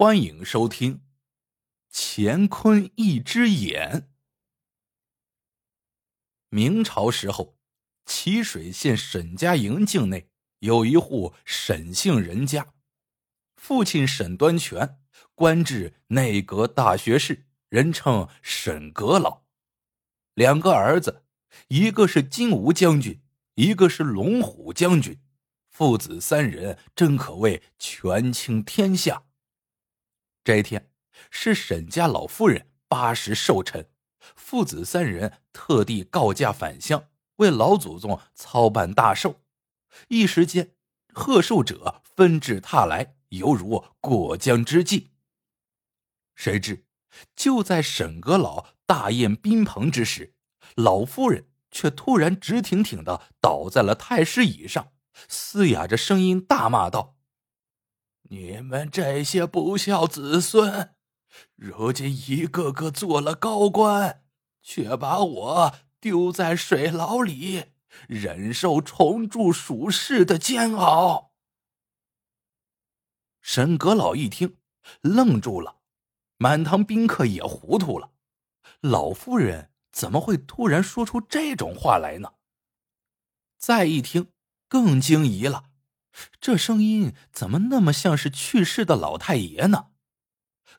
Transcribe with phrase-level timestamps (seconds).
[0.00, 0.94] 欢迎收听
[1.90, 3.90] 《乾坤一只眼》。
[6.50, 7.58] 明朝时候，
[8.06, 10.30] 齐水县沈家营境内
[10.60, 12.74] 有一户沈姓人家，
[13.56, 15.00] 父亲沈端全
[15.34, 19.42] 官至内阁大学士，人称沈阁老。
[20.34, 21.24] 两个儿子，
[21.66, 23.20] 一个是金吾将军，
[23.56, 25.20] 一个是龙虎将军，
[25.68, 29.24] 父子三人真可谓权倾天下。
[30.48, 30.90] 这一天
[31.30, 33.90] 是沈家老夫人八十寿辰，
[34.34, 39.42] 父子三人特地告假返乡，为老祖宗操办大寿。
[40.08, 40.70] 一时间，
[41.12, 45.08] 贺寿者纷至沓来，犹如过江之鲫。
[46.34, 46.86] 谁知，
[47.36, 50.32] 就在沈阁老大宴宾朋之时，
[50.76, 54.92] 老夫人却突然直挺挺的倒在了太师椅上，
[55.28, 57.17] 嘶哑着声音大骂道。
[58.30, 60.94] 你们这些不孝子孙，
[61.56, 64.22] 如今一个个做了高官，
[64.62, 67.72] 却把我丢在水牢里，
[68.06, 71.32] 忍受重铸属世的煎熬。
[73.40, 74.58] 沈阁老一听，
[75.00, 75.76] 愣住了，
[76.36, 78.12] 满堂宾客也糊涂了。
[78.82, 82.34] 老夫人怎么会突然说出这种话来呢？
[83.56, 84.32] 再一听，
[84.68, 85.64] 更惊疑了。
[86.40, 89.86] 这声音怎么那么像是去世的老太爷呢？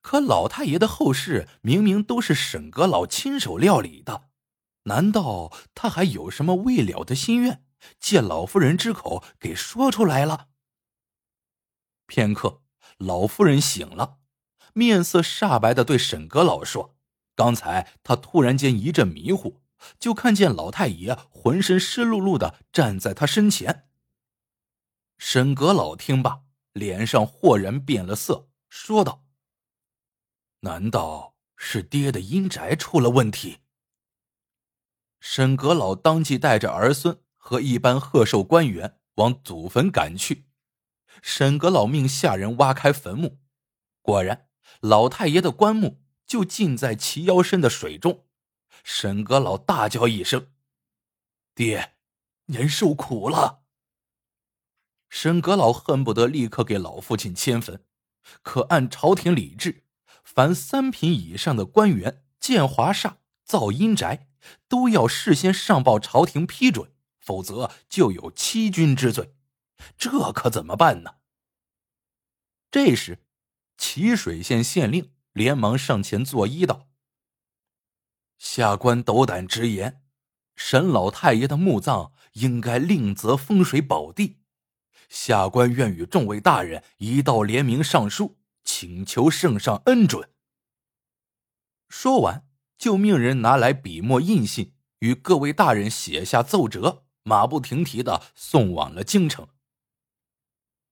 [0.00, 4.28] 可老太爷的后事明明都是沈阁老亲手料理的，
[4.84, 7.64] 难道他还有什么未了的心愿，
[7.98, 10.48] 借老夫人之口给说出来了？
[12.06, 12.62] 片刻，
[12.98, 14.18] 老夫人醒了，
[14.74, 16.96] 面色煞白的对沈阁老说
[17.34, 19.60] ：“刚才他突然间一阵迷糊，
[19.98, 23.84] 就看见老太爷浑身湿漉漉的站在他身前。”
[25.18, 29.24] 沈阁老听罢，脸上豁然变了色，说道
[30.60, 33.60] ：“难道是爹的阴宅出了问题？”
[35.20, 40.46] 沈阁老当即带着儿孙和一班贺寿官员往祖坟赶去。
[41.22, 43.38] 沈阁老命下人挖开坟墓，
[44.02, 44.48] 果然，
[44.80, 48.26] 老太爷的棺木就浸在齐腰深的水中。
[48.84, 50.52] 沈阁老大叫一声
[51.56, 51.94] ：“爹，
[52.46, 53.62] 您受苦了！”
[55.08, 57.84] 沈阁老恨不得立刻给老父亲迁坟，
[58.42, 59.84] 可按朝廷礼制，
[60.24, 64.28] 凡三品以上的官员建华厦、造阴宅，
[64.68, 69.34] 都要事先上报朝廷批准，否则就有欺君之罪。
[69.96, 71.16] 这可怎么办呢？
[72.70, 73.24] 这时，
[73.78, 76.88] 齐水县县令连忙上前作揖道
[78.38, 80.02] ：“下官斗胆直言，
[80.56, 84.40] 沈老太爷的墓葬应该另择风水宝地。”
[85.08, 90.30] 下官愿与众位大人一道联名上书，请求圣上恩准。
[91.88, 92.46] 说完，
[92.76, 99.48] 就命人拿来笔墨印信，与各位大人写下奏折，马不停蹄的送往了京城。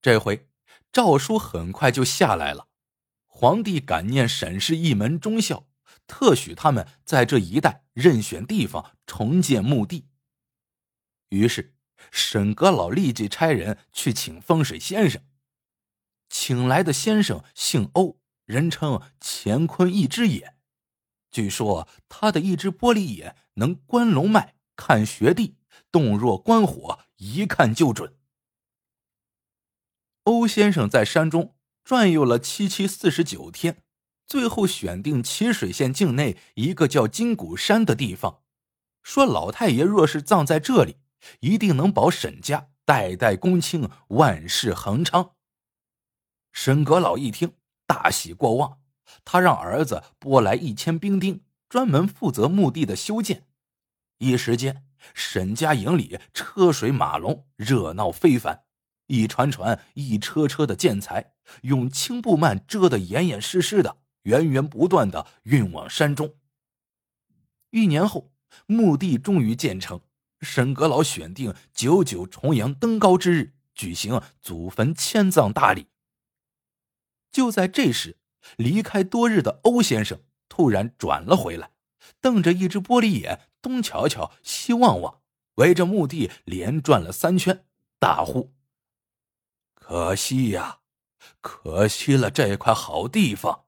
[0.00, 0.48] 这回
[0.92, 2.68] 诏书很快就下来了，
[3.26, 5.66] 皇帝感念沈氏一门忠孝，
[6.06, 10.08] 特许他们在这一带任选地方重建墓地。
[11.30, 11.75] 于是。
[12.10, 15.22] 沈阁老立即差人去请风水先生。
[16.28, 20.56] 请来的先生姓欧，人称乾坤一只眼。
[21.30, 25.56] 据说他的一只玻璃眼能观龙脉、看穴地，
[25.92, 28.16] 动若观火，一看就准。
[30.24, 33.82] 欧先生在山中转悠了七七四十九天，
[34.26, 38.42] 最后选定齐水县境内一个叫金谷山的地方，
[39.02, 40.96] 说老太爷若是葬在这里。
[41.40, 45.32] 一定能保沈家代代公卿，万世恒昌。
[46.52, 47.54] 沈阁老一听，
[47.86, 48.80] 大喜过望，
[49.24, 53.46] 他让儿子拨来一千兵丁，专门负责墓地的修建。
[54.18, 58.64] 一时间，沈家营里车水马龙，热闹非凡。
[59.08, 66.34] 一船船、一车车的建材，用青布幔遮得严严实实的，源源不断的运往山中。
[67.70, 68.32] 一年后，
[68.66, 70.00] 墓地终于建成。
[70.40, 75.88] 沈阁老选定九九重阳登高之日举行祖坟迁葬大礼。
[77.32, 78.18] 就在这时，
[78.56, 81.72] 离开多日的欧先生突然转了回来，
[82.20, 85.20] 瞪着一只玻璃眼，东瞧瞧，西望望，
[85.56, 87.66] 围着墓地连转了三圈，
[87.98, 88.54] 大呼
[89.74, 90.80] ：“可惜呀，
[91.40, 93.64] 可惜了这块好地方！”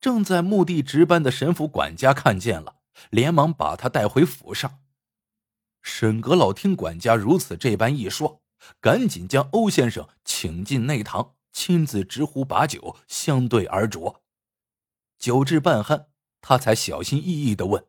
[0.00, 2.76] 正在墓地值班的神府管家看见了，
[3.10, 4.80] 连忙把他带回府上。
[5.82, 8.42] 沈阁老听管家如此这般一说，
[8.80, 14.20] 赶紧将欧先生请进内堂，亲自执壶把酒相对而酌。
[15.18, 16.06] 酒至半酣，
[16.40, 17.86] 他才小心翼翼的问：“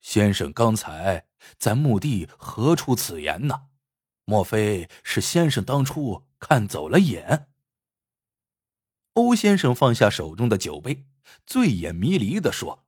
[0.00, 1.26] 先生，刚才
[1.56, 3.68] 在墓地何出此言呢？
[4.24, 7.48] 莫非是先生当初看走了眼？”
[9.14, 11.06] 欧先生放下手中的酒杯，
[11.44, 12.86] 醉眼迷离的说：“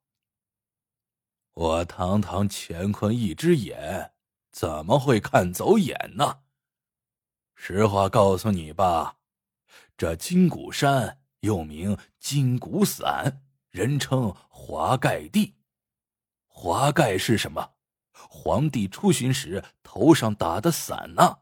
[1.61, 4.13] 我堂堂乾坤一只眼，
[4.51, 6.39] 怎么会看走眼呢？
[7.55, 9.19] 实话告诉你吧，
[9.95, 15.55] 这金谷山。”又名金骨伞，人称华盖地。
[16.47, 17.73] 华盖是什么？
[18.13, 21.39] 皇帝出巡时头上打的伞呢？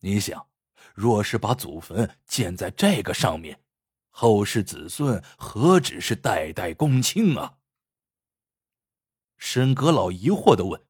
[0.00, 0.46] 你想，
[0.94, 3.60] 若是把祖坟建在这个上面，
[4.08, 7.58] 后世子孙何止是代代恭亲啊？
[9.46, 10.86] 沈阁老疑惑的问：“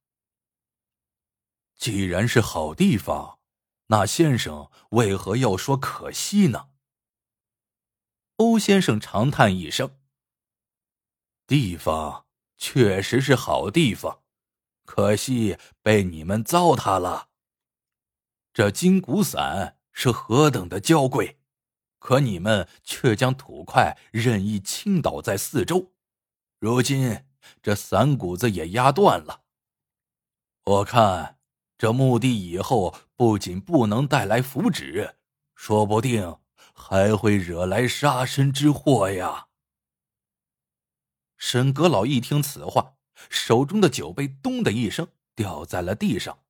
[1.74, 3.40] 既然是好地方，
[3.88, 6.68] 那先生为何要说可惜呢？”
[8.38, 9.98] 欧先生长叹一声
[11.48, 14.22] ：“地方确实是好地方，
[14.84, 17.30] 可惜被你们糟蹋了。
[18.52, 21.40] 这金骨伞是何等的娇贵，
[21.98, 25.92] 可你们却将土块任意倾倒在四周，
[26.60, 27.26] 如今
[27.62, 29.42] 这伞骨子也压断了。
[30.64, 31.38] 我看
[31.76, 35.14] 这墓地以后不仅不能带来福祉，
[35.54, 36.38] 说不定……”
[36.76, 39.46] 还会惹来杀身之祸呀！
[41.36, 42.96] 沈阁老一听此话，
[43.30, 45.06] 手中的酒杯“咚”的一声
[45.36, 46.40] 掉在了地上，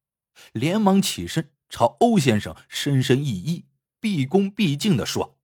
[0.53, 3.65] 连忙起身朝欧先生深深一揖，
[4.01, 5.39] 毕恭毕敬的说：“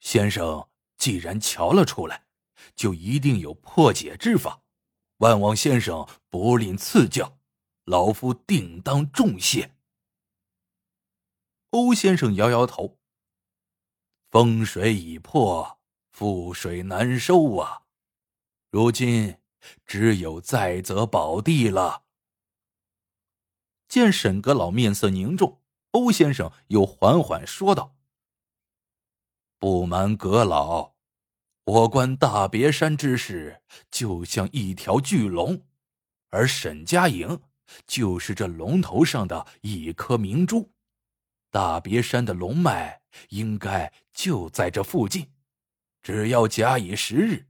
[0.00, 0.68] 先生
[0.98, 2.24] 既然瞧了出来，
[2.74, 4.62] 就一定有破解之法，
[5.18, 7.38] 万望先生不吝赐教，
[7.84, 9.74] 老夫定当重谢。”
[11.70, 12.98] 欧先生摇摇头。
[14.30, 15.80] 风水已破，
[16.12, 17.82] 覆水难收啊！
[18.70, 19.38] 如今
[19.86, 22.04] 只有再择宝地了。
[23.86, 25.62] 见沈阁老面色凝重，
[25.92, 27.94] 欧先生又缓缓说道
[29.60, 30.93] ：“不瞒阁老，
[31.64, 35.66] 我观大别山之事就像一条巨龙，
[36.30, 37.40] 而沈家营
[37.86, 40.72] 就是这龙头上的一颗明珠。
[41.50, 45.30] 大别山的龙脉。”应该就在这附近，
[46.02, 47.46] 只要假以时日，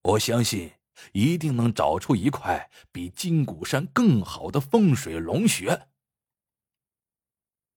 [0.00, 0.72] 我相信
[1.12, 5.88] 一定能找出一块比金谷山更好的风水龙穴。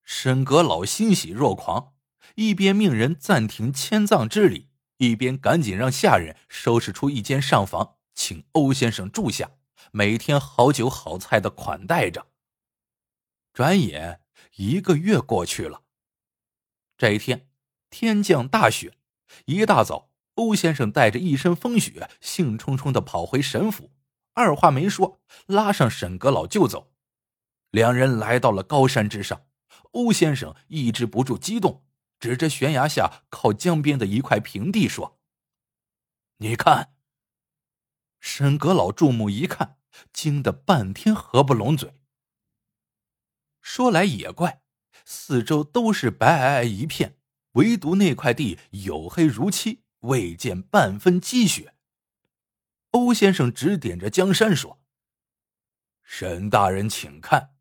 [0.06, 1.94] 沈阁老欣喜若狂，
[2.36, 9.52] 一边命人暂停迁葬之礼，一边赶紧让下人收拾出一间上房，请欧先生住下，
[9.92, 12.28] 每天好酒好菜的款待着。
[13.54, 14.22] 转眼
[14.56, 15.84] 一个月过去了。
[16.98, 17.48] 这一天，
[17.90, 18.98] 天降大雪。
[19.46, 23.92] 一大早，欧先生带着一身风雪，兴冲冲的跑回沈府，
[24.34, 26.94] 二话没说，拉上沈阁老就走。
[27.72, 29.46] 两人来到了高山之上，
[29.92, 31.85] 欧先生抑制不住激动，
[32.26, 35.20] 指着悬崖下靠江边的一块平地说
[36.38, 36.96] ：“你看。”
[38.20, 39.78] 沈阁老注目一看，
[40.12, 41.94] 惊得半天合不拢嘴。
[43.62, 44.64] 说来也怪。
[45.06, 47.20] 四周都是白皑皑一片，
[47.52, 51.76] 唯独那块地黝黑如漆，未见半分积雪。
[52.90, 54.82] 欧先生指点着江山说
[56.02, 57.52] ：“沈大人，请看，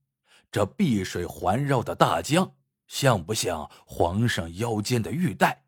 [0.50, 2.56] 这碧水环绕的大江，
[2.86, 5.64] 像不像皇上腰间的玉带？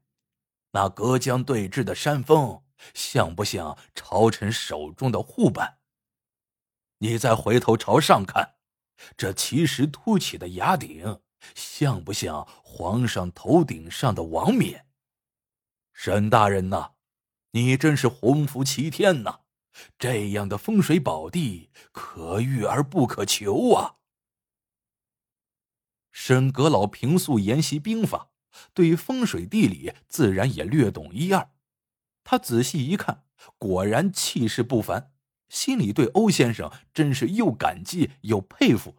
[0.73, 2.63] 那隔江对峙的山峰，
[2.95, 5.79] 像不像朝臣手中的护板？
[6.99, 8.57] 你再回头朝上看，
[9.17, 11.21] 这奇石凸起的崖顶。”
[11.55, 14.87] 像不像皇上头顶上的王冕？
[15.93, 16.95] 沈大人呐，
[17.53, 19.43] 你真是鸿福齐天呐！
[19.97, 23.97] 这样的风水宝地，可遇而不可求啊！
[26.19, 28.31] 沈阁老平素研习兵法，
[28.73, 31.51] 对风水地理自然也略懂一二。
[32.25, 33.25] 他仔细一看，
[33.59, 35.13] 果然气势不凡，
[35.51, 38.97] 心里对欧先生真是又感激又佩服。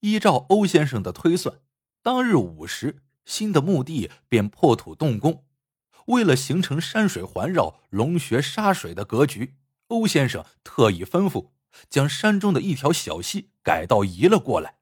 [0.00, 1.60] 依照欧先生的推算，
[2.02, 5.44] 当日午时，新的墓地便破土动工。
[6.06, 9.56] 为了形成山水环绕、龙穴沙水的格局，
[9.88, 11.50] 欧先生特意吩咐
[11.90, 14.77] 将山中的一条小溪改道移了过来。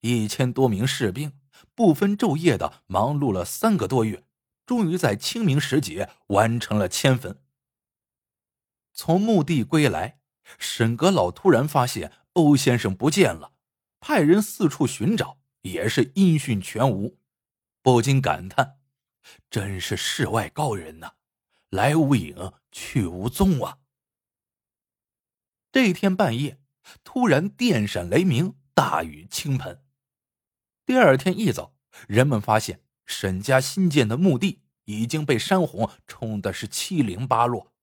[0.00, 1.32] 一千多名士兵
[1.74, 4.24] 不分昼夜的忙碌了三个多月，
[4.64, 7.42] 终于在清明时节完成了迁坟。
[8.92, 10.20] 从墓地归来，
[10.58, 13.52] 沈阁老突然发现欧先生不见了。
[14.00, 17.18] 派人四处寻找，也是音讯全无。
[17.82, 18.78] 不禁感叹
[19.50, 21.14] ：“真是世外高人呐，
[21.70, 23.78] 来无影去无踪啊！”
[25.72, 26.60] 这天半夜，
[27.02, 29.84] 突然电闪雷鸣，大雨倾盆。
[30.88, 31.74] 第二天一早，
[32.06, 37.74] 人们发现沈家新建的墓地已经被山洪冲的是七零八落，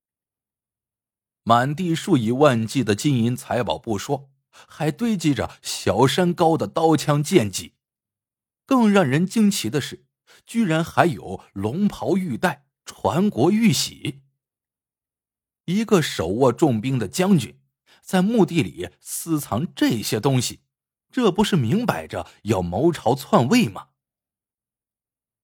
[1.44, 7.74] 满地数以万计的金银财宝不说，还堆积着小山高的刀枪剑戟。
[8.66, 10.08] 更让人惊奇的是，
[10.44, 14.24] 居然还有龙袍玉带、传国玉玺。
[15.66, 17.60] 一个手握重兵的将军。
[18.02, 20.62] 在墓地里私藏这些东西，
[21.16, 23.88] 这不是明摆着要谋朝篡位吗？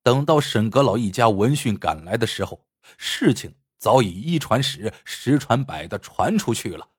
[0.04, 2.66] 等到沈阁老一家闻讯赶来的时候，
[2.98, 6.90] 事情早已一传十，十传百的传出去了。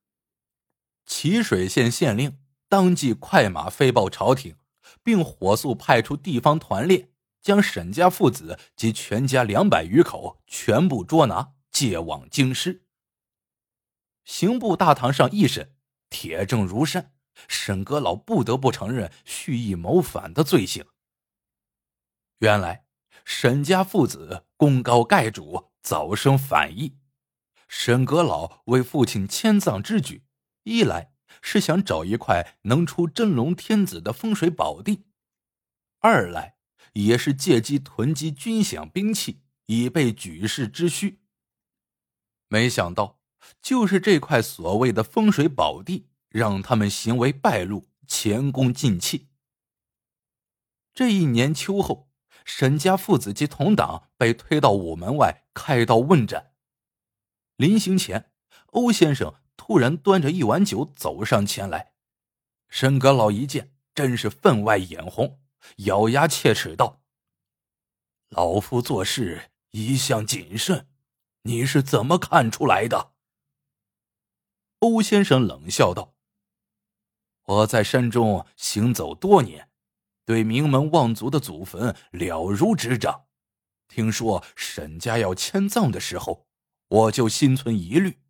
[1.05, 4.57] 祁水县县令当即快马飞报朝廷，
[5.02, 7.11] 并火速派出地方团练，
[7.43, 12.87] 将沈家父子及全家两百余口全部捉拿，借往京师。
[14.25, 15.75] 刑部大堂上一审，
[16.09, 17.12] 铁证如山，
[17.49, 20.87] 沈阁老不得不承认蓄意谋反的罪行。
[22.39, 22.87] 原来
[23.25, 26.99] 沈家父子功高盖主，早生反意。
[27.69, 30.25] 沈阁老为父亲迁葬之举，
[30.65, 35.05] 一来是想找一块能出真龙天子的风水宝地，
[36.01, 36.57] 二来
[36.93, 41.21] 也是借机囤积军饷兵器，以备举世之需。
[42.49, 43.21] 没想到。
[43.61, 49.29] 就是这块所谓的风水宝地，让他们行为败露，前功尽弃。
[50.95, 52.11] 这一年秋后，
[52.45, 56.53] 沈家父子及同党被推到午门外开刀问斩。
[57.57, 58.33] 临行前，
[58.69, 61.93] 欧先生突然端着一碗酒走上前来，
[62.69, 65.39] 沈阁老一见，真是分外眼红，
[65.77, 67.03] 咬牙切齿道
[68.31, 70.89] ：“老夫做事一向谨慎，
[71.43, 73.12] 你是怎么看出来的？”
[74.81, 76.12] 欧先生冷笑道
[77.44, 79.68] ：“我在山中行走多年，
[80.25, 83.25] 对名门望族的祖坟了如指掌。
[83.88, 86.46] 听说沈家要迁葬的时候，
[86.88, 88.20] 我就心存疑虑。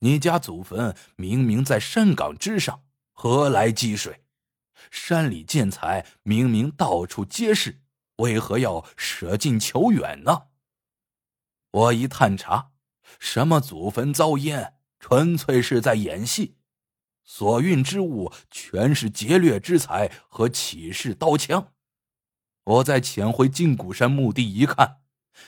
[0.00, 4.24] 你家祖坟明明在山岗之上，何来积水？
[4.90, 7.82] 山里建材明明到处皆是，
[8.16, 10.48] 为何要舍近求远呢？
[11.70, 12.72] 我一探查，
[13.18, 16.56] 什么祖坟遭淹？”纯粹是在演戏，
[17.24, 21.72] 所运之物全是劫掠之财和起事刀枪。
[22.64, 25.00] 我在潜回金谷山墓地一看，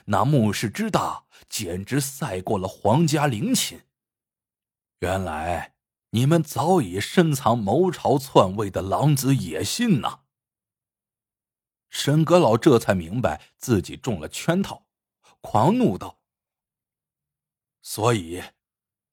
[0.06, 3.86] 那墓室之大，简直赛过了皇家陵寝。
[5.00, 5.74] 原来
[6.10, 10.20] 你们早已深藏谋朝篡位的狼子野心呐！
[11.90, 14.86] 沈阁老这才明白自己中了圈套，
[15.40, 16.20] 狂怒道
[17.82, 18.42] ：“所以。”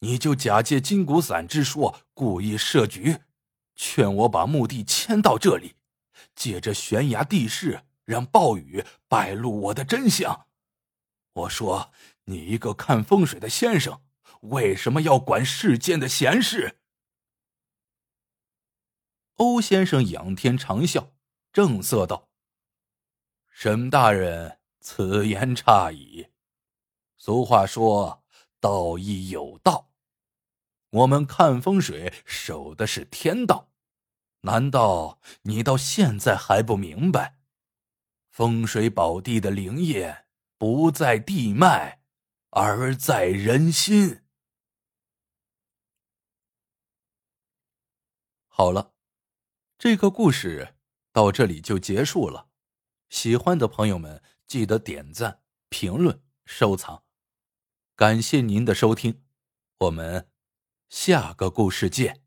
[0.03, 3.21] 你就假借金骨散之说，故意设局，
[3.73, 5.77] 劝我把墓地迁到这里，
[6.35, 10.47] 借着悬崖地势，让暴雨败露我的真相。
[11.31, 11.93] 我说，
[12.25, 14.01] 你一个看风水的先生，
[14.41, 16.81] 为什么要管世间的闲事？
[19.35, 21.11] 欧先生仰天长啸，
[21.53, 22.27] 正色道
[23.49, 26.27] ：“沈大人，此言差矣。
[27.15, 28.21] 俗话说，
[28.59, 29.91] 道义有道。”
[30.93, 33.71] 我们看风水守的是天道，
[34.41, 37.39] 难道你到现在还不明白？
[38.29, 40.27] 风水宝地的灵验
[40.59, 42.01] 不在地脉，
[42.51, 44.21] 而在人心。
[48.47, 48.93] 好了，
[49.79, 50.75] 这个故事
[51.11, 52.49] 到这里就结束了。
[53.09, 57.03] 喜欢的朋友们记得点赞、评论、收藏，
[57.95, 59.23] 感谢您的收听，
[59.79, 60.32] 我们。
[60.95, 62.22] 下个故事见。